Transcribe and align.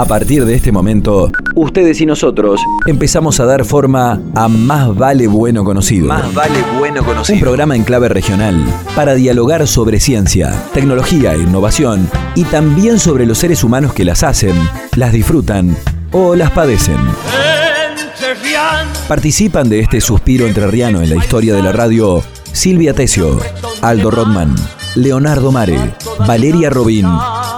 A 0.00 0.06
partir 0.06 0.46
de 0.46 0.54
este 0.54 0.72
momento, 0.72 1.30
ustedes 1.54 2.00
y 2.00 2.06
nosotros 2.06 2.58
empezamos 2.86 3.38
a 3.38 3.44
dar 3.44 3.66
forma 3.66 4.18
a 4.34 4.48
Más 4.48 4.96
Vale 4.96 5.26
Bueno 5.26 5.62
Conocido. 5.62 6.06
Más 6.06 6.32
vale 6.32 6.58
bueno 6.78 7.04
conocido. 7.04 7.34
Un 7.34 7.40
programa 7.42 7.76
en 7.76 7.84
clave 7.84 8.08
regional 8.08 8.64
para 8.96 9.12
dialogar 9.12 9.66
sobre 9.66 10.00
ciencia, 10.00 10.54
tecnología 10.72 11.34
e 11.34 11.40
innovación 11.40 12.08
y 12.34 12.44
también 12.44 12.98
sobre 12.98 13.26
los 13.26 13.36
seres 13.36 13.62
humanos 13.62 13.92
que 13.92 14.06
las 14.06 14.22
hacen, 14.22 14.56
las 14.96 15.12
disfrutan 15.12 15.76
o 16.12 16.34
las 16.34 16.50
padecen. 16.50 16.96
Participan 19.06 19.68
de 19.68 19.80
este 19.80 20.00
suspiro 20.00 20.46
entrerriano 20.46 21.02
en 21.02 21.10
la 21.10 21.16
historia 21.16 21.54
de 21.54 21.62
la 21.62 21.72
radio 21.72 22.22
Silvia 22.52 22.94
Tesio, 22.94 23.38
Aldo 23.82 24.10
Rodman, 24.10 24.54
Leonardo 24.94 25.52
Mare, 25.52 25.94
Valeria 26.26 26.70
Robín, 26.70 27.06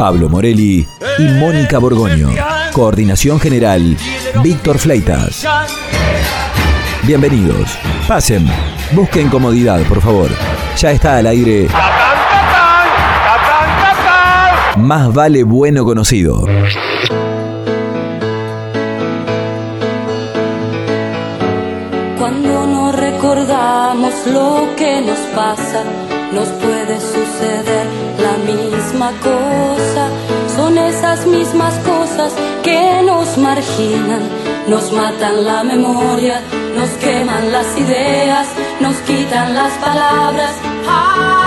Pablo 0.03 0.29
Morelli 0.29 0.85
y 1.17 1.23
Mónica 1.39 1.79
Borgoño. 1.79 2.31
Coordinación 2.73 3.39
General, 3.39 3.97
Víctor 4.43 4.77
Fleitas. 4.81 5.47
Bienvenidos. 7.05 7.79
Pasen. 8.09 8.45
Busquen 8.91 9.29
comodidad, 9.29 9.81
por 9.83 10.01
favor. 10.01 10.29
Ya 10.77 10.91
está 10.91 11.19
al 11.19 11.29
aire. 11.29 11.69
Más 14.77 15.15
vale 15.15 15.45
bueno 15.45 15.85
conocido. 15.85 16.49
Cuando 22.19 22.67
no 22.67 22.91
recordamos 22.91 24.15
lo 24.27 24.67
que 24.77 25.01
nos 25.01 25.21
pasa, 25.33 25.85
nos 26.33 26.49
puede 26.49 26.99
suceder 27.01 27.87
la 28.19 28.53
misma 28.53 29.13
cosa. 29.23 29.72
Mismas 31.53 31.79
cosas 31.81 32.33
que 32.63 33.03
nos 33.05 33.37
marginan, 33.37 34.23
nos 34.69 34.91
matan 34.91 35.45
la 35.45 35.63
memoria, 35.63 36.41
nos 36.75 36.89
queman 36.93 37.53
las 37.53 37.77
ideas, 37.77 38.49
nos 38.81 38.97
quitan 39.09 39.53
las 39.53 39.75
palabras. 39.75 40.55
Ah, 40.89 41.45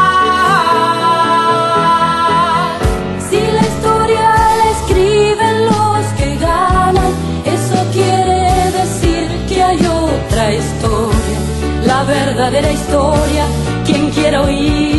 si 3.28 3.38
la 3.58 3.62
historia 3.62 4.30
la 4.59 4.70
escriben 4.78 5.66
los 5.72 6.06
que 6.19 6.36
ganan, 6.38 7.12
eso 7.45 7.78
quiere 7.92 8.72
decir 8.80 9.28
que 9.50 9.64
hay 9.64 9.80
otra 9.88 10.53
historia, 10.53 11.40
la 11.88 12.03
verdadera 12.03 12.72
historia. 12.72 13.47
Quien 13.86 14.12
quiera 14.12 14.44
oír, 14.44 14.94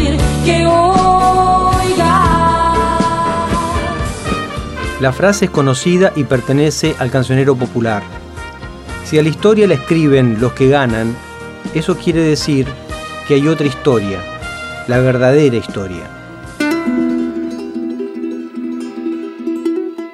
La 4.98 5.12
frase 5.12 5.44
es 5.44 5.50
conocida 5.50 6.12
y 6.16 6.25
pertenece 6.25 6.94
al 6.98 7.11
cancionero 7.11 7.55
popular. 7.55 8.02
Si 9.05 9.19
a 9.19 9.22
la 9.22 9.28
historia 9.28 9.66
la 9.66 9.75
escriben 9.75 10.41
los 10.41 10.55
que 10.55 10.69
ganan, 10.69 11.14
eso 11.75 11.98
quiere 11.98 12.22
decir 12.22 12.66
que 13.28 13.34
hay 13.34 13.47
otra 13.47 13.67
historia, 13.67 14.20
la 14.89 14.98
verdadera 14.98 15.56
historia. 15.56 16.11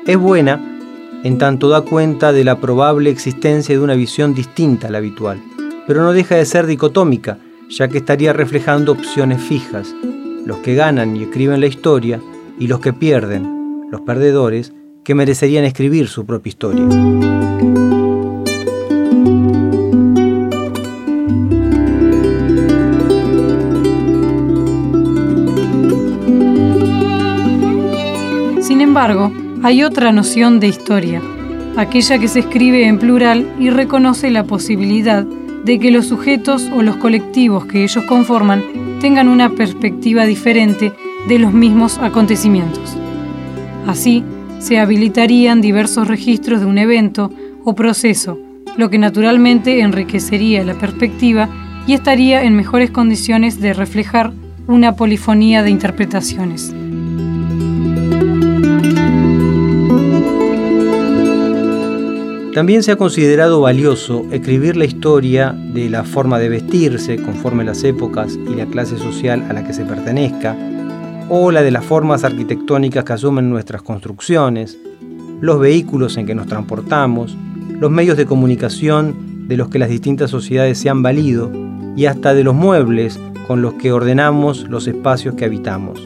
Es 0.05 0.17
buena 0.19 0.61
en 1.23 1.39
tanto 1.39 1.69
da 1.69 1.83
cuenta 1.83 2.33
de 2.33 2.43
la 2.43 2.59
probable 2.59 3.09
existencia 3.11 3.77
de 3.77 3.81
una 3.81 3.95
visión 3.95 4.35
distinta 4.35 4.89
a 4.89 4.91
la 4.91 4.99
habitual, 4.99 5.41
pero 5.87 6.03
no 6.03 6.13
deja 6.13 6.35
de 6.35 6.45
ser 6.45 6.67
dicotómica, 6.67 7.39
ya 7.69 7.87
que 7.87 7.99
estaría 7.99 8.33
reflejando 8.33 8.91
opciones 8.91 9.41
fijas, 9.41 9.95
los 10.45 10.59
que 10.59 10.75
ganan 10.75 11.15
y 11.17 11.23
escriben 11.23 11.61
la 11.61 11.69
historia 11.69 12.21
y 12.59 12.67
los 12.67 12.81
que 12.81 12.93
pierden, 12.93 13.62
los 13.93 14.01
perdedores, 14.01 14.73
que 15.05 15.15
merecerían 15.15 15.65
escribir 15.65 16.09
su 16.09 16.25
propia 16.25 16.49
historia. 16.49 16.89
Sin 28.61 28.81
embargo, 28.81 29.31
hay 29.63 29.85
otra 29.85 30.11
noción 30.11 30.59
de 30.59 30.69
historia, 30.69 31.21
aquella 31.77 32.19
que 32.19 32.29
se 32.29 32.41
escribe 32.41 32.87
en 32.87 32.99
plural 32.99 33.47
y 33.59 33.69
reconoce 33.69 34.31
la 34.31 34.45
posibilidad 34.45 35.23
de 35.23 35.79
que 35.79 35.91
los 35.91 36.07
sujetos 36.07 36.71
o 36.75 36.83
los 36.83 36.97
colectivos 36.97 37.67
que 37.67 37.85
ellos 37.85 38.05
conforman 38.07 38.65
tengan 39.03 39.29
una 39.29 39.51
perspectiva 39.51 40.25
diferente 40.25 40.95
de 41.29 41.39
los 41.39 41.53
mismos 41.53 41.99
acontecimientos. 41.99 42.97
Así, 43.87 44.25
se 44.59 44.79
habilitarían 44.79 45.61
diversos 45.61 46.07
registros 46.07 46.61
de 46.61 46.67
un 46.67 46.79
evento 46.79 47.31
o 47.65 47.75
proceso, 47.75 48.39
lo 48.77 48.91
que 48.91 48.99
naturalmente 48.99 49.81
enriquecería 49.81 50.65
la 50.65 50.75
perspectiva 50.75 51.49
y 51.87 51.95
estaría 51.95 52.45
en 52.45 52.55
mejores 52.55 52.91
condiciones 52.91 53.61
de 53.61 53.75
reflejar 53.75 54.33
una 54.67 54.95
polifonía 54.95 55.63
de 55.63 55.71
interpretaciones. 55.71 56.73
También 62.55 62.83
se 62.83 62.93
ha 62.93 62.97
considerado 62.97 63.63
valioso 63.63 64.27
escribir 64.31 64.77
la 64.77 64.85
historia 64.85 65.53
de 65.53 65.89
la 65.89 66.05
forma 66.05 66.39
de 66.39 66.51
vestirse 66.51 67.17
conforme 67.17 67.65
las 67.65 67.83
épocas 67.83 68.39
y 68.47 68.55
la 68.55 68.67
clase 68.67 68.99
social 68.99 69.47
a 69.49 69.55
la 69.55 69.65
que 69.65 69.73
se 69.73 69.87
pertenezca, 69.87 70.55
o 71.35 71.51
la 71.51 71.63
de 71.63 71.71
las 71.71 71.87
formas 71.87 72.25
arquitectónicas 72.25 73.05
que 73.05 73.15
asumen 73.15 73.49
nuestras 73.49 73.81
construcciones, 73.81 74.77
los 75.41 75.59
vehículos 75.59 76.19
en 76.19 76.27
que 76.27 76.35
nos 76.35 76.47
transportamos, 76.47 77.35
los 77.71 77.91
medios 77.91 78.19
de 78.19 78.27
comunicación 78.27 79.49
de 79.49 79.57
los 79.57 79.71
que 79.71 79.79
las 79.79 79.89
distintas 79.89 80.31
sociedades 80.31 80.77
se 80.77 80.91
han 80.91 81.03
valido 81.03 81.51
y 81.97 82.05
hasta 82.05 82.35
de 82.35 82.45
los 82.45 82.55
muebles 82.55 83.19
con 83.47 83.63
los 83.63 83.73
que 83.75 83.93
ordenamos 83.93 84.69
los 84.69 84.87
espacios 84.87 85.35
que 85.35 85.47
habitamos. 85.47 86.05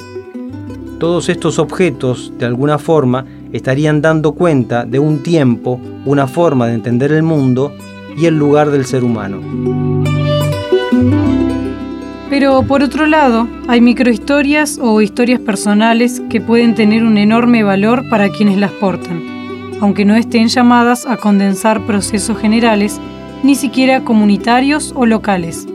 Todos 1.00 1.28
estos 1.28 1.59
objetos, 1.59 2.32
de 2.38 2.47
alguna 2.47 2.78
forma, 2.78 3.26
estarían 3.53 4.00
dando 4.00 4.31
cuenta 4.31 4.84
de 4.84 5.00
un 5.00 5.25
tiempo, 5.25 5.81
una 6.04 6.28
forma 6.28 6.69
de 6.69 6.75
entender 6.75 7.10
el 7.10 7.25
mundo 7.25 7.72
y 8.16 8.26
el 8.26 8.38
lugar 8.38 8.70
del 8.70 8.86
ser 8.86 9.03
humano. 9.03 9.96
Pero 12.28 12.62
por 12.64 12.82
otro 12.82 13.06
lado, 13.06 13.47
hay 13.69 13.81
microhistorias 13.81 14.78
o 14.82 15.00
historias 15.00 15.41
personales 15.41 16.20
que 16.28 16.41
pueden 16.41 16.75
tener 16.75 17.04
un 17.04 17.19
enorme 17.19 17.62
valor 17.62 18.09
para 18.09 18.31
quienes 18.31 18.59
las 18.59 18.72
portan, 18.72 19.22
aunque 19.81 20.04
no 20.04 20.16
estén 20.16 20.48
llamadas 20.48 21.06
a 21.06 21.16
condensar 21.16 21.86
procesos 21.86 22.36
generales, 22.38 23.00
ni 23.44 23.54
siquiera 23.54 24.03
comunitarios 24.03 24.92
o 24.97 25.06
locales. 25.06 25.69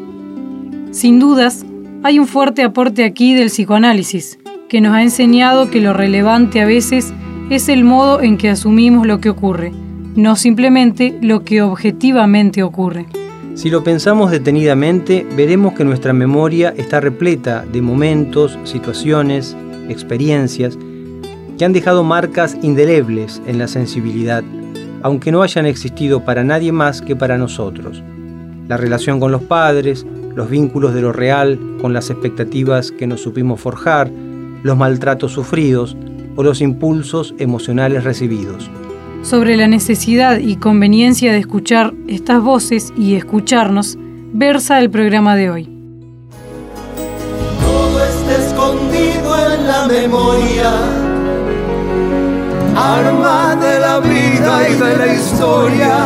Sin 0.91 1.19
dudas, 1.19 1.65
hay 2.03 2.19
un 2.19 2.27
fuerte 2.27 2.63
aporte 2.63 3.05
aquí 3.05 3.33
del 3.33 3.47
psicoanálisis, 3.47 4.37
que 4.67 4.81
nos 4.81 4.93
ha 4.93 5.03
enseñado 5.03 5.69
que 5.69 5.79
lo 5.79 5.93
relevante 5.93 6.61
a 6.61 6.65
veces 6.65 7.13
es 7.49 7.69
el 7.69 7.85
modo 7.85 8.21
en 8.21 8.37
que 8.37 8.49
asumimos 8.49 9.07
lo 9.07 9.21
que 9.21 9.29
ocurre, 9.29 9.71
no 10.15 10.35
simplemente 10.35 11.17
lo 11.21 11.45
que 11.45 11.61
objetivamente 11.61 12.63
ocurre. 12.63 13.05
Si 13.53 13.69
lo 13.69 13.83
pensamos 13.83 14.31
detenidamente, 14.31 15.27
veremos 15.35 15.73
que 15.73 15.83
nuestra 15.83 16.13
memoria 16.13 16.73
está 16.77 17.01
repleta 17.01 17.65
de 17.65 17.81
momentos, 17.81 18.57
situaciones, 18.63 19.55
experiencias 19.89 20.77
que 21.57 21.65
han 21.65 21.73
dejado 21.73 22.03
marcas 22.03 22.57
indelebles 22.61 23.41
en 23.45 23.59
la 23.59 23.67
sensibilidad, 23.67 24.41
aunque 25.03 25.31
no 25.31 25.43
hayan 25.43 25.65
existido 25.65 26.23
para 26.23 26.43
nadie 26.45 26.71
más 26.71 27.01
que 27.01 27.15
para 27.15 27.37
nosotros. 27.37 28.01
La 28.69 28.77
relación 28.77 29.19
con 29.19 29.33
los 29.33 29.43
padres, 29.43 30.05
los 30.33 30.49
vínculos 30.49 30.93
de 30.93 31.01
lo 31.01 31.11
real 31.11 31.59
con 31.81 31.93
las 31.93 32.09
expectativas 32.09 32.91
que 32.91 33.05
nos 33.05 33.21
supimos 33.21 33.59
forjar, 33.59 34.09
los 34.63 34.77
maltratos 34.77 35.33
sufridos 35.33 35.97
o 36.37 36.43
los 36.43 36.61
impulsos 36.61 37.35
emocionales 37.37 38.05
recibidos 38.05 38.71
sobre 39.21 39.55
la 39.55 39.67
necesidad 39.67 40.39
y 40.39 40.55
conveniencia 40.55 41.31
de 41.31 41.39
escuchar 41.39 41.93
estas 42.07 42.41
voces 42.41 42.93
y 42.97 43.15
escucharnos, 43.15 43.97
versa 44.33 44.79
el 44.79 44.89
programa 44.89 45.35
de 45.35 45.49
hoy. 45.49 45.69
Todo 47.61 48.03
está 48.03 48.45
escondido 48.45 49.53
en 49.53 49.67
la 49.67 49.87
memoria, 49.87 50.71
arma 52.75 53.55
de 53.55 53.79
la 53.79 53.99
vida 53.99 54.69
y 54.69 54.73
de 54.73 54.97
la 54.97 55.13
historia. 55.13 55.97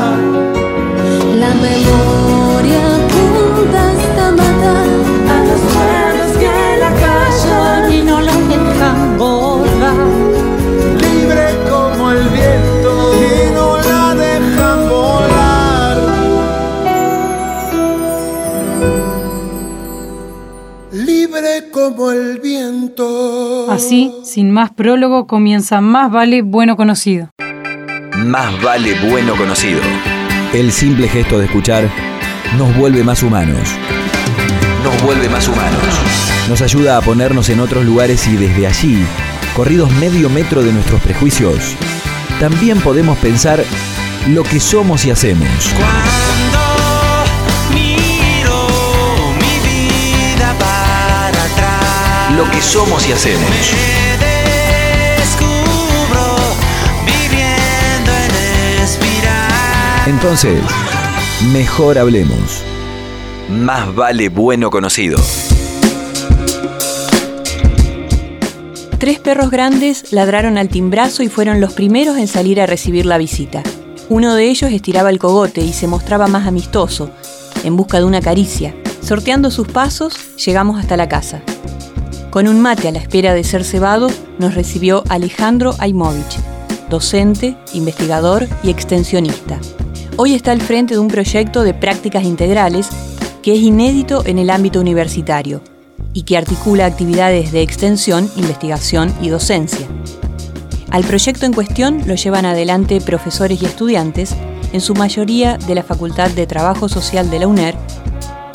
La 1.40 1.54
memoria 1.56 2.96
apunta 2.96 3.92
hasta 3.92 4.32
matar 4.32 5.15
Así, 23.76 24.10
sin 24.24 24.52
más 24.52 24.72
prólogo, 24.72 25.28
comienza 25.28 25.82
Más 25.82 26.10
vale 26.10 26.42
bueno 26.42 26.78
conocido. 26.78 27.30
más 28.18 28.62
vale 28.62 28.96
bueno 29.10 29.36
conocido. 29.36 29.82
El 30.54 30.72
simple 30.72 31.10
gesto 31.10 31.38
de 31.40 31.46
escuchar 31.48 31.90
nos 32.58 32.74
vuelve 32.78 33.04
más 33.04 33.22
humanos. 33.22 33.68
Nos 34.82 35.04
vuelve 35.04 35.28
más 35.28 35.46
humanos. 35.50 35.84
Nos 36.48 36.62
ayuda 36.62 36.98
a 36.98 37.02
ponernos 37.02 37.50
en 37.50 37.60
otros 37.60 37.84
lugares 37.84 38.26
y 38.28 38.38
desde 38.38 38.66
allí, 38.66 39.04
corridos 39.54 39.92
medio 40.00 40.30
metro 40.30 40.64
de 40.64 40.72
nuestros 40.72 41.02
prejuicios, 41.02 41.76
también 42.40 42.80
podemos 42.80 43.18
pensar 43.18 43.62
lo 44.30 44.44
que 44.44 44.62
somos 44.62 45.04
y 45.06 45.12
hacemos. 45.12 45.50
Lo 52.38 52.52
que 52.52 52.62
somos 52.62 53.08
y 53.08 53.14
hacemos. 53.14 53.50
me 54.20 55.22
descubro 55.22 56.36
viviendo 57.06 58.12
en 58.12 58.84
espiral. 58.84 60.08
Entonces, 60.08 60.62
mejor 61.54 61.98
hablemos. 61.98 62.62
Más 63.50 63.96
vale 63.96 64.28
bueno 64.28 64.70
conocido. 64.70 65.18
Tres 69.00 69.20
perros 69.20 69.50
grandes 69.50 70.12
ladraron 70.12 70.58
al 70.58 70.68
timbrazo 70.68 71.24
y 71.24 71.30
fueron 71.30 71.62
los 71.62 71.72
primeros 71.72 72.18
en 72.18 72.28
salir 72.28 72.60
a 72.60 72.66
recibir 72.66 73.06
la 73.06 73.18
visita. 73.18 73.64
Uno 74.10 74.36
de 74.36 74.50
ellos 74.50 74.74
estiraba 74.74 75.10
el 75.10 75.20
cogote 75.20 75.62
y 75.62 75.72
se 75.72 75.88
mostraba 75.88 76.28
más 76.28 76.48
amistoso, 76.48 77.12
en 77.64 77.78
busca 77.78 78.00
de 78.00 78.04
una 78.04 78.20
caricia. 78.20 78.76
Sorteando 79.02 79.52
sus 79.52 79.68
pasos, 79.70 80.18
llegamos 80.38 80.80
hasta 80.80 80.98
la 80.98 81.08
casa. 81.08 81.42
Con 82.36 82.50
un 82.50 82.60
mate 82.60 82.90
a 82.90 82.92
la 82.92 83.00
espera 83.00 83.34
de 83.34 83.46
ser 83.46 83.64
cebado, 83.64 84.10
nos 84.40 84.56
recibió 84.56 85.06
Alejandro 85.08 85.74
Aimovich, 85.80 86.38
docente, 86.90 87.56
investigador 87.72 88.46
y 88.62 88.72
extensionista. 88.72 89.58
Hoy 90.18 90.34
está 90.34 90.52
al 90.52 90.60
frente 90.62 90.96
de 90.96 91.00
un 91.00 91.08
proyecto 91.08 91.64
de 91.64 91.74
prácticas 91.74 92.26
integrales 92.26 92.90
que 93.42 93.54
es 93.54 93.60
inédito 93.60 94.26
en 94.26 94.38
el 94.38 94.50
ámbito 94.50 94.82
universitario 94.82 95.62
y 96.12 96.24
que 96.24 96.36
articula 96.36 96.86
actividades 96.86 97.54
de 97.54 97.62
extensión, 97.62 98.30
investigación 98.36 99.14
y 99.22 99.30
docencia. 99.30 99.88
Al 100.92 101.06
proyecto 101.06 101.46
en 101.46 101.54
cuestión 101.54 102.02
lo 102.06 102.16
llevan 102.16 102.46
adelante 102.46 103.00
profesores 103.00 103.62
y 103.62 103.66
estudiantes, 103.66 104.36
en 104.74 104.82
su 104.82 104.94
mayoría 104.94 105.58
de 105.58 105.76
la 105.76 105.84
Facultad 105.84 106.30
de 106.32 106.46
Trabajo 106.48 106.90
Social 106.90 107.30
de 107.30 107.40
la 107.40 107.48
UNER, 107.48 107.78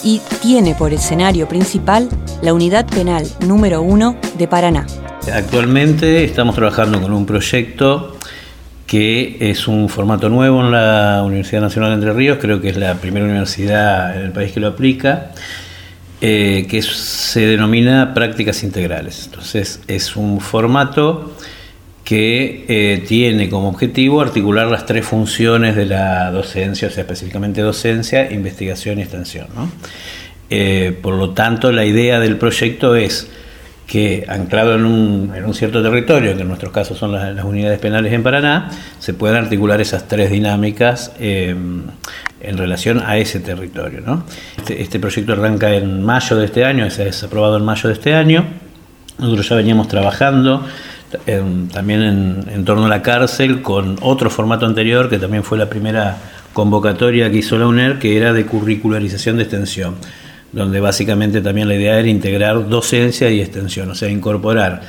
y 0.04 0.20
tiene 0.42 0.74
por 0.74 0.92
escenario 0.92 1.48
principal 1.48 2.10
la 2.42 2.54
Unidad 2.54 2.86
Penal 2.86 3.26
número 3.46 3.82
1 3.82 4.16
de 4.38 4.48
Paraná. 4.48 4.86
Actualmente 5.32 6.24
estamos 6.24 6.54
trabajando 6.54 7.00
con 7.00 7.12
un 7.12 7.26
proyecto 7.26 8.16
que 8.86 9.36
es 9.40 9.68
un 9.68 9.88
formato 9.88 10.28
nuevo 10.28 10.64
en 10.64 10.72
la 10.72 11.22
Universidad 11.24 11.60
Nacional 11.60 11.90
de 11.90 11.94
Entre 11.96 12.12
Ríos, 12.12 12.38
creo 12.40 12.60
que 12.60 12.70
es 12.70 12.76
la 12.76 12.94
primera 12.94 13.24
universidad 13.24 14.16
en 14.16 14.22
el 14.22 14.32
país 14.32 14.52
que 14.52 14.60
lo 14.60 14.68
aplica, 14.68 15.30
eh, 16.20 16.66
que 16.68 16.82
se 16.82 17.40
denomina 17.40 18.14
prácticas 18.14 18.64
integrales. 18.64 19.26
Entonces 19.26 19.80
es 19.86 20.16
un 20.16 20.40
formato 20.40 21.36
que 22.02 22.64
eh, 22.66 23.04
tiene 23.06 23.48
como 23.48 23.68
objetivo 23.68 24.20
articular 24.20 24.66
las 24.66 24.86
tres 24.86 25.06
funciones 25.06 25.76
de 25.76 25.86
la 25.86 26.32
docencia, 26.32 26.88
o 26.88 26.90
sea, 26.90 27.02
específicamente 27.02 27.60
docencia, 27.60 28.32
investigación 28.32 28.98
y 28.98 29.02
extensión. 29.02 29.46
¿no? 29.54 29.70
Eh, 30.50 30.98
por 31.00 31.14
lo 31.14 31.30
tanto, 31.30 31.70
la 31.70 31.84
idea 31.84 32.18
del 32.18 32.36
proyecto 32.36 32.96
es 32.96 33.30
que 33.86 34.24
anclado 34.28 34.76
en 34.76 34.84
un, 34.84 35.54
cierto 35.54 35.82
territorio, 35.82 36.36
que 36.36 36.42
en 36.42 36.48
nuestros 36.48 36.72
casos 36.72 36.96
son 36.96 37.12
las, 37.12 37.44
unidades 37.44 37.78
penales 37.80 38.12
en 38.12 38.22
Paraná, 38.22 38.70
se 39.00 39.14
puedan 39.14 39.44
articular 39.44 39.80
esas 39.80 40.06
tres 40.06 40.30
dinámicas 40.30 41.12
eh, 41.18 41.56
en 42.40 42.56
relación 42.56 43.02
a 43.04 43.16
ese 43.18 43.40
territorio. 43.40 44.24
Este, 44.56 44.80
este 44.80 45.00
proyecto 45.00 45.32
arranca 45.32 45.74
en 45.74 46.04
mayo 46.04 46.36
de 46.36 46.44
este 46.44 46.64
año, 46.64 46.84
es, 46.84 47.22
aprobado 47.24 47.56
en 47.56 47.64
mayo 47.64 47.88
de 47.88 47.94
este 47.94 48.14
año. 48.14 48.44
Nosotros 49.18 49.48
ya 49.48 49.56
veníamos 49.56 49.88
trabajando 49.88 50.64
en- 51.26 51.68
también 51.68 52.02
en, 52.02 52.44
en 52.52 52.64
torno 52.64 52.86
a 52.86 52.88
la 52.88 53.02
cárcel 53.02 53.60
con 53.60 53.96
otro 54.02 54.30
formato 54.30 54.66
anterior 54.66 55.08
que 55.10 55.18
también 55.18 55.42
fue 55.42 55.58
la 55.58 55.68
primera 55.68 56.16
convocatoria 56.52 57.30
que 57.30 57.38
hizo 57.38 57.58
la 57.58 57.66
UNER, 57.66 57.98
que 57.98 58.16
era 58.16 58.32
de 58.32 58.46
curricularización 58.46 59.36
de 59.36 59.42
extensión, 59.42 59.96
donde 60.52 60.80
básicamente 60.80 61.40
también 61.40 61.68
la 61.68 61.74
idea 61.74 61.98
era 61.98 62.08
integrar 62.08 62.68
docencia 62.68 63.30
y 63.30 63.40
extensión, 63.40 63.90
o 63.90 63.94
sea, 63.94 64.08
incorporar 64.08 64.82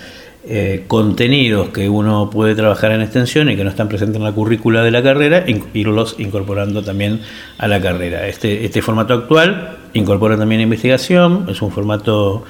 eh, 0.43 0.85
contenidos 0.87 1.69
que 1.69 1.87
uno 1.87 2.31
puede 2.31 2.55
trabajar 2.55 2.91
en 2.93 3.01
extensión 3.01 3.47
y 3.49 3.55
que 3.55 3.63
no 3.63 3.69
están 3.69 3.87
presentes 3.87 4.17
en 4.17 4.23
la 4.23 4.31
currícula 4.31 4.81
de 4.81 4.89
la 4.89 5.03
carrera, 5.03 5.45
irlos 5.73 6.15
incorporando 6.17 6.83
también 6.83 7.21
a 7.59 7.67
la 7.67 7.79
carrera. 7.79 8.27
Este, 8.27 8.65
este 8.65 8.81
formato 8.81 9.13
actual 9.13 9.77
incorpora 9.93 10.37
también 10.37 10.61
investigación, 10.61 11.45
es 11.47 11.61
un 11.61 11.71
formato 11.71 12.43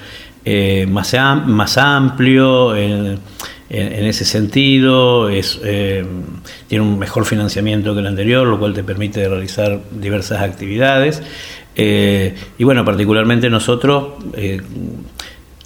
eh, 0.44 0.86
más, 0.88 1.14
más 1.46 1.76
amplio 1.76 2.74
en, 2.74 3.20
ese 3.68 4.24
sentido, 4.24 5.30
eh, 5.30 6.04
tiene 6.68 6.84
un 6.84 6.98
mejor 6.98 7.24
financiamiento 7.24 7.94
que 7.94 8.00
el 8.00 8.06
anterior, 8.06 8.46
lo 8.46 8.58
cual 8.58 8.74
te 8.74 8.84
permite 8.84 9.26
realizar 9.28 9.80
diversas 9.90 10.42
actividades. 10.42 11.22
Eh, 11.76 12.34
y 12.58 12.64
bueno, 12.64 12.84
particularmente 12.84 13.48
nosotros 13.48 14.14
eh, 14.34 14.60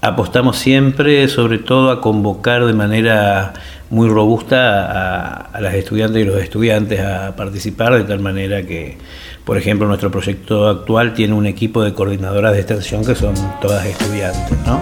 apostamos 0.00 0.56
siempre, 0.56 1.29
sobre 1.29 1.58
todo, 1.58 1.91
a 1.91 2.00
convocar 2.00 2.64
de 2.64 2.73
manera 2.73 3.55
muy 3.91 4.08
robusta 4.08 4.87
a, 4.87 5.32
a 5.53 5.61
las 5.61 5.75
estudiantes 5.75 6.23
y 6.23 6.25
los 6.25 6.41
estudiantes 6.41 7.00
a 7.00 7.35
participar, 7.37 7.94
de 7.94 8.05
tal 8.05 8.20
manera 8.20 8.62
que, 8.62 8.99
por 9.44 9.58
ejemplo, 9.58 9.87
nuestro 9.87 10.11
proyecto 10.11 10.69
actual 10.69 11.14
tiene 11.14 11.35
un 11.35 11.47
equipo 11.47 11.82
de 11.82 11.94
coordinadoras 11.94 12.52
de 12.52 12.61
extensión 12.61 13.05
que 13.05 13.14
son 13.14 13.35
todas 13.61 13.87
estudiantes, 13.87 14.59
¿no? 14.67 14.81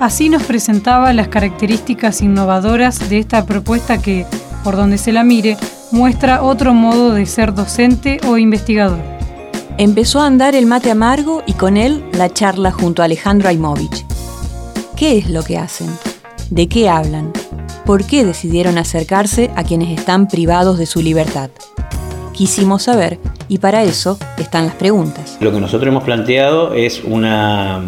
Así 0.00 0.28
nos 0.28 0.42
presentaba 0.42 1.14
las 1.14 1.28
características 1.28 2.20
innovadoras 2.20 3.08
de 3.08 3.18
esta 3.18 3.46
propuesta 3.46 4.02
que, 4.02 4.26
por 4.62 4.76
donde 4.76 4.98
se 4.98 5.12
la 5.12 5.24
mire, 5.24 5.56
muestra 5.94 6.42
otro 6.42 6.74
modo 6.74 7.12
de 7.12 7.24
ser 7.24 7.54
docente 7.54 8.18
o 8.26 8.36
investigador. 8.36 8.98
Empezó 9.78 10.20
a 10.20 10.26
andar 10.26 10.56
el 10.56 10.66
mate 10.66 10.90
amargo 10.90 11.42
y 11.46 11.52
con 11.52 11.76
él 11.76 12.04
la 12.12 12.28
charla 12.28 12.72
junto 12.72 13.00
a 13.00 13.04
Alejandro 13.04 13.48
Aimovich. 13.48 14.04
¿Qué 14.96 15.18
es 15.18 15.30
lo 15.30 15.44
que 15.44 15.56
hacen? 15.56 15.88
¿De 16.50 16.68
qué 16.68 16.88
hablan? 16.88 17.32
¿Por 17.86 18.04
qué 18.04 18.24
decidieron 18.24 18.76
acercarse 18.76 19.52
a 19.54 19.62
quienes 19.62 19.96
están 19.96 20.26
privados 20.26 20.78
de 20.78 20.86
su 20.86 21.00
libertad? 21.00 21.50
Quisimos 22.32 22.82
saber 22.82 23.20
y 23.48 23.58
para 23.58 23.84
eso 23.84 24.18
están 24.36 24.66
las 24.66 24.74
preguntas. 24.74 25.38
Lo 25.40 25.52
que 25.52 25.60
nosotros 25.60 25.88
hemos 25.88 26.02
planteado 26.02 26.74
es 26.74 27.04
una 27.04 27.82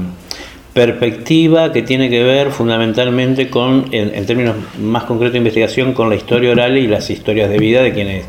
perspectiva 0.76 1.72
que 1.72 1.80
tiene 1.80 2.10
que 2.10 2.22
ver 2.22 2.50
fundamentalmente 2.50 3.48
con, 3.48 3.86
en, 3.92 4.26
términos 4.26 4.56
más 4.78 5.04
concretos 5.04 5.32
de 5.32 5.38
investigación, 5.38 5.94
con 5.94 6.10
la 6.10 6.16
historia 6.16 6.50
oral 6.50 6.76
y 6.76 6.86
las 6.86 7.08
historias 7.08 7.48
de 7.48 7.56
vida 7.56 7.80
de 7.80 7.94
quienes 7.94 8.26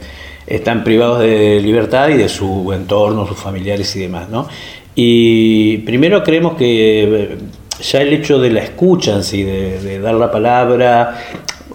están 0.48 0.86
privados 0.86 1.20
de 1.20 1.60
libertad 1.60 2.08
y 2.08 2.13
de 2.13 2.30
su 2.30 2.72
entorno, 2.72 3.27
sus 3.27 3.38
familiares 3.38 3.94
y 3.98 4.00
demás. 4.00 4.30
¿no? 4.30 4.48
Y 4.96 5.80
primero 5.80 6.24
creemos 6.24 6.54
que 6.54 7.04
eh, 7.04 7.38
ya 7.82 8.00
el 8.01 8.13
hecho 8.13 8.39
de 8.39 8.50
la 8.50 8.62
escucha 8.62 9.16
en 9.16 9.25
sí, 9.25 9.44
de, 9.44 10.00
dar 10.00 10.13
la 10.13 10.32
palabra, 10.32 11.18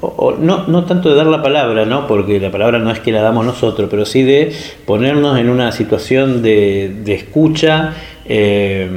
o 0.00 0.32
no, 0.40 0.66
no 0.68 0.86
tanto 0.86 1.10
de 1.10 1.16
dar 1.16 1.26
la 1.26 1.42
palabra, 1.42 1.84
¿no? 1.84 2.06
porque 2.06 2.40
la 2.40 2.50
palabra 2.50 2.78
no 2.78 2.90
es 2.90 3.00
que 3.00 3.12
la 3.12 3.20
damos 3.20 3.44
nosotros, 3.44 3.88
pero 3.90 4.06
sí 4.06 4.22
de 4.22 4.50
ponernos 4.86 5.38
en 5.38 5.50
una 5.50 5.70
situación 5.70 6.40
de, 6.40 6.96
de 7.04 7.14
escucha 7.14 7.92
eh, 8.24 8.88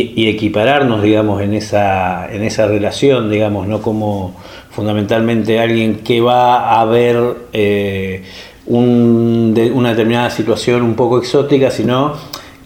y, 0.00 0.28
equipararnos, 0.28 1.02
digamos, 1.02 1.42
en 1.42 1.54
esa, 1.54 2.32
en 2.32 2.42
esa 2.44 2.66
relación, 2.66 3.30
digamos, 3.30 3.66
no 3.66 3.82
como 3.82 4.34
fundamentalmente 4.70 5.58
alguien 5.60 5.96
que 5.96 6.20
va 6.20 6.80
a 6.80 6.84
ver 6.86 7.18
eh, 7.52 8.22
un- 8.66 9.52
de- 9.54 9.70
una 9.70 9.90
determinada 9.90 10.30
situación 10.30 10.82
un 10.82 10.94
poco 10.94 11.18
exótica, 11.18 11.70
sino 11.70 12.14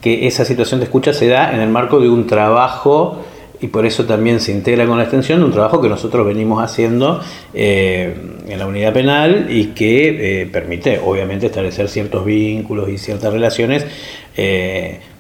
que 0.00 0.26
esa 0.26 0.44
situación 0.44 0.78
de 0.80 0.84
escucha 0.84 1.12
se 1.12 1.26
da 1.28 1.52
en 1.52 1.60
el 1.60 1.68
marco 1.68 1.98
de 1.98 2.08
un 2.08 2.26
trabajo 2.26 3.22
y 3.60 3.68
por 3.68 3.86
eso 3.86 4.04
también 4.04 4.38
se 4.38 4.52
integra 4.52 4.86
con 4.86 4.98
la 4.98 5.04
extensión 5.04 5.42
un 5.42 5.50
trabajo 5.50 5.80
que 5.80 5.88
nosotros 5.88 6.26
venimos 6.26 6.62
haciendo 6.62 7.20
eh, 7.54 8.14
en 8.46 8.58
la 8.58 8.66
unidad 8.66 8.92
penal 8.92 9.46
y 9.48 9.68
que 9.68 10.42
eh, 10.42 10.46
permite 10.46 11.00
obviamente 11.04 11.46
establecer 11.46 11.88
ciertos 11.88 12.24
vínculos 12.24 12.88
y 12.90 12.98
ciertas 12.98 13.32
relaciones 13.32 13.86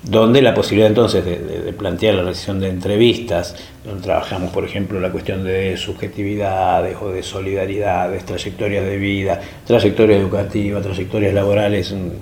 donde 0.08 0.40
la 0.40 0.54
posibilidad 0.54 0.88
entonces 0.88 1.24
de, 1.24 1.72
plantear 1.72 2.14
la 2.14 2.22
realización 2.22 2.60
de 2.60 2.68
entrevistas, 2.68 3.56
donde 3.84 4.02
trabajamos 4.02 4.50
por 4.52 4.64
ejemplo 4.64 5.00
la 5.00 5.10
cuestión 5.10 5.42
de 5.44 5.76
subjetividades 5.76 6.96
o 7.02 7.10
de 7.10 7.22
solidaridades, 7.22 8.24
trayectorias 8.24 8.84
de 8.84 8.96
vida, 8.98 9.40
trayectoria 9.66 10.16
educativa, 10.16 10.80
trayectorias 10.80 11.34
laborales, 11.34 11.90
un- 11.92 12.12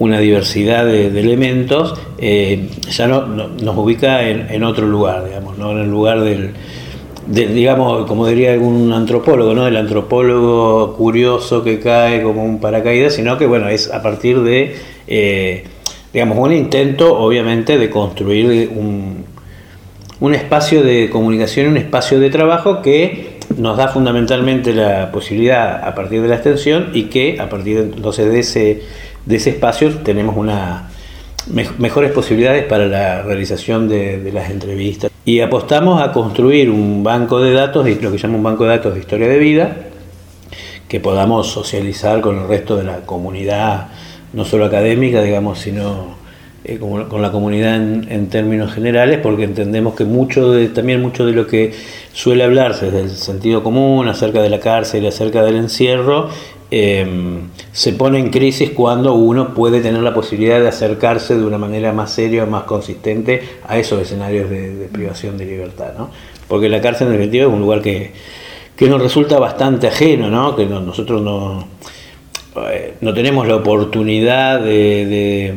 una 0.00 0.20
diversidad 0.20 0.84
de, 0.84 1.06
elementos, 1.08 1.94
eh, 2.18 2.68
ya 2.90 3.08
no, 3.08 3.26
no- 3.26 3.48
nos 3.48 3.76
ubica 3.76 4.28
en, 4.28 4.46
en 4.50 4.62
otro 4.62 4.86
lugar, 4.86 5.24
digamos, 5.24 5.58
no 5.58 5.72
en 5.72 5.78
el 5.78 5.90
lugar 5.90 6.20
del, 6.20 6.50
de- 7.26 7.46
digamos, 7.48 8.06
como 8.06 8.26
diría 8.26 8.52
algún 8.52 8.92
antropólogo, 8.92 9.54
¿no? 9.54 9.66
El 9.66 9.76
antropólogo 9.76 10.94
curioso 10.94 11.64
que 11.64 11.80
cae 11.80 12.22
como 12.22 12.44
un 12.44 12.60
paracaídas, 12.60 13.14
sino 13.14 13.36
que, 13.38 13.46
bueno, 13.46 13.68
es 13.68 13.90
a 13.92 14.00
partir 14.02 14.40
de, 14.42 14.76
eh, 15.08 15.64
digamos, 16.18 16.38
un 16.38 16.52
intento, 16.52 17.16
obviamente, 17.16 17.78
de 17.78 17.88
construir 17.90 18.70
un, 18.74 19.24
un 20.18 20.34
espacio 20.34 20.82
de 20.82 21.10
comunicación, 21.10 21.68
un 21.68 21.76
espacio 21.76 22.18
de 22.18 22.28
trabajo 22.28 22.82
que 22.82 23.38
nos 23.56 23.76
da 23.76 23.86
fundamentalmente 23.86 24.74
la 24.74 25.12
posibilidad 25.12 25.86
a 25.86 25.94
partir 25.94 26.20
de 26.20 26.26
la 26.26 26.34
extensión 26.34 26.90
y 26.92 27.04
que 27.04 27.40
a 27.40 27.48
partir 27.48 27.84
de, 27.84 28.38
ese, 28.40 28.82
de 29.26 29.36
ese 29.36 29.50
espacio 29.50 29.90
tenemos 29.98 30.36
una 30.36 30.90
me- 31.52 31.68
mejores 31.78 32.10
posibilidades 32.10 32.64
para 32.64 32.86
la 32.86 33.22
realización 33.22 33.88
de, 33.88 34.18
de 34.18 34.32
las 34.32 34.50
entrevistas. 34.50 35.12
Y 35.24 35.38
apostamos 35.38 36.02
a 36.02 36.10
construir 36.10 36.68
un 36.68 37.04
banco 37.04 37.40
de 37.40 37.52
datos, 37.52 37.86
lo 38.02 38.10
que 38.10 38.18
llama 38.18 38.38
un 38.38 38.42
banco 38.42 38.64
de 38.64 38.70
datos 38.70 38.94
de 38.94 38.98
historia 38.98 39.28
de 39.28 39.38
vida, 39.38 39.76
que 40.88 40.98
podamos 40.98 41.46
socializar 41.46 42.20
con 42.20 42.40
el 42.40 42.48
resto 42.48 42.76
de 42.76 42.82
la 42.82 43.06
comunidad, 43.06 43.86
no 44.32 44.44
solo 44.44 44.64
académica, 44.66 45.22
digamos, 45.22 45.58
sino 45.58 46.16
eh, 46.64 46.78
con 46.78 47.22
la 47.22 47.30
comunidad 47.32 47.76
en, 47.76 48.28
términos 48.28 48.72
generales, 48.72 49.20
porque 49.22 49.44
entendemos 49.44 49.94
que 49.94 50.04
mucho 50.04 50.52
de, 50.52 50.68
también 50.68 51.00
mucho 51.00 51.24
de 51.24 51.32
lo 51.32 51.46
que 51.46 51.72
suele 52.12 52.44
hablarse 52.44 52.86
desde 52.90 53.00
el 53.02 53.10
sentido 53.10 53.62
común 53.62 54.08
acerca 54.08 54.42
de 54.42 54.50
la 54.50 54.60
cárcel 54.60 55.04
y 55.04 55.06
acerca 55.06 55.42
del 55.44 55.56
encierro, 55.56 56.28
eh, 56.70 57.06
se 57.72 57.92
pone 57.94 58.18
en 58.18 58.28
crisis 58.28 58.70
cuando 58.70 59.14
uno 59.14 59.54
puede 59.54 59.80
tener 59.80 60.02
la 60.02 60.12
posibilidad 60.12 60.60
de 60.60 60.68
acercarse 60.68 61.34
de 61.34 61.44
una 61.44 61.56
manera 61.56 61.92
más 61.94 62.10
seria, 62.12 62.44
más 62.44 62.64
consistente 62.64 63.40
a 63.66 63.78
esos 63.78 64.02
escenarios 64.02 64.50
de, 64.50 64.74
de 64.74 64.86
privación 64.88 65.38
de 65.38 65.46
libertad, 65.46 65.92
¿no? 65.96 66.10
Porque 66.46 66.68
la 66.68 66.80
cárcel 66.82 67.06
en 67.06 67.14
definitiva 67.14 67.46
es 67.46 67.52
un 67.52 67.60
lugar 67.60 67.80
que, 67.80 68.12
que 68.76 68.88
nos 68.88 69.00
resulta 69.00 69.38
bastante 69.38 69.86
ajeno, 69.86 70.28
¿no? 70.28 70.54
Que 70.56 70.66
no- 70.66 70.80
nosotros 70.80 71.22
no, 71.22 71.66
eh, 72.70 72.94
no 73.00 73.12
tenemos 73.14 73.46
la 73.46 73.56
oportunidad 73.56 74.60
de, 74.60 75.54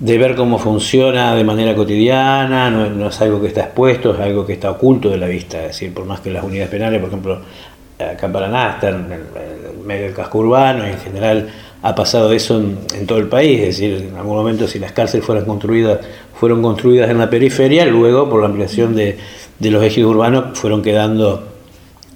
de- 0.00 0.18
ver 0.18 0.34
cómo 0.36 0.58
funciona 0.58 1.34
de 1.34 1.44
manera 1.44 1.74
cotidiana, 1.74 2.70
no, 2.70 3.08
es 3.08 3.20
algo 3.20 3.40
que 3.40 3.48
está 3.48 3.62
expuesto, 3.62 4.14
es 4.14 4.20
algo 4.20 4.46
que 4.46 4.52
está 4.54 4.70
oculto 4.70 5.10
de 5.10 5.18
la 5.18 5.26
vista, 5.26 5.58
es 5.62 5.68
decir, 5.68 5.92
por 5.94 6.04
más 6.04 6.20
que 6.20 6.30
las 6.30 6.44
unidades 6.44 6.70
penales, 6.70 7.00
por 7.00 7.08
ejemplo, 7.08 7.40
acá 7.98 8.26
en 8.26 8.32
Paraná 8.32 8.70
están 8.74 9.06
en 9.06 9.12
el, 9.12 9.84
medio 9.84 10.04
del 10.04 10.14
casco 10.14 10.38
urbano 10.38 10.86
y 10.86 10.90
en 10.90 10.98
general 10.98 11.48
ha 11.82 11.94
pasado 11.94 12.32
eso 12.32 12.60
en, 12.60 13.06
todo 13.06 13.18
el 13.18 13.28
país, 13.28 13.60
es 13.60 13.66
decir, 13.78 14.06
en 14.10 14.16
algún 14.16 14.36
momento 14.36 14.66
si 14.68 14.78
las 14.78 14.92
cárceles 14.92 15.24
fueran 15.26 15.44
construidas, 15.44 15.98
fueron 16.34 16.60
construidas 16.62 17.08
en 17.10 17.18
la 17.18 17.28
periferia, 17.30 17.84
luego 17.86 18.28
por 18.28 18.40
la 18.40 18.46
ampliación 18.46 18.94
de, 18.94 19.16
de 19.58 19.70
los 19.70 19.82
ejes 19.82 20.04
urbanos 20.04 20.58
fueron 20.58 20.82
quedando 20.82 21.48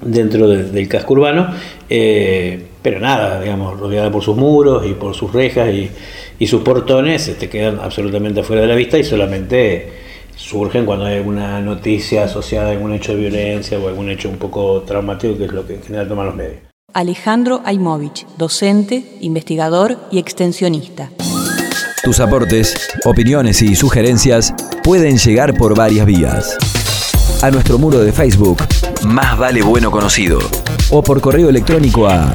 dentro 0.00 0.46
de- 0.48 0.64
del 0.64 0.88
casco 0.88 1.14
urbano, 1.14 1.48
eh, 1.88 2.66
pero 2.82 3.00
nada, 3.00 3.40
digamos, 3.40 3.78
rodeada 3.78 4.10
por 4.10 4.22
sus 4.22 4.36
muros 4.36 4.84
y 4.86 4.94
por 4.94 5.14
sus 5.14 5.32
rejas 5.32 5.72
y, 5.72 5.90
y 6.38 6.46
sus 6.46 6.62
portones, 6.62 7.28
este, 7.28 7.48
quedan 7.48 7.78
absolutamente 7.80 8.40
afuera 8.40 8.62
de 8.62 8.68
la 8.68 8.74
vista 8.74 8.98
y 8.98 9.04
solamente 9.04 9.92
surgen 10.36 10.84
cuando 10.84 11.04
hay 11.04 11.16
alguna 11.16 11.60
noticia 11.60 12.24
asociada 12.24 12.68
a 12.68 12.72
algún 12.72 12.92
hecho 12.92 13.12
de 13.12 13.18
violencia 13.18 13.78
o 13.78 13.88
algún 13.88 14.10
hecho 14.10 14.28
un 14.28 14.38
poco 14.38 14.82
traumático, 14.82 15.38
que 15.38 15.44
es 15.44 15.52
lo 15.52 15.66
que 15.66 15.74
en 15.74 15.82
general 15.82 16.08
toman 16.08 16.26
los 16.26 16.34
medios. 16.34 16.56
Alejandro 16.94 17.62
Aimovich, 17.64 18.26
docente, 18.36 19.04
investigador 19.20 19.96
y 20.10 20.18
extensionista. 20.18 21.10
Tus 22.02 22.20
aportes, 22.20 22.90
opiniones 23.04 23.62
y 23.62 23.76
sugerencias 23.76 24.52
pueden 24.82 25.16
llegar 25.16 25.54
por 25.54 25.76
varias 25.76 26.04
vías. 26.04 26.58
A 27.40 27.50
nuestro 27.50 27.78
muro 27.78 28.00
de 28.00 28.12
Facebook, 28.12 28.58
Más 29.06 29.38
Vale 29.38 29.62
Bueno 29.62 29.90
Conocido, 29.90 30.38
o 30.90 31.02
por 31.02 31.20
correo 31.20 31.48
electrónico 31.48 32.08
a 32.08 32.32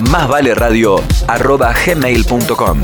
másvaleradio.gmail.com. 0.00 2.80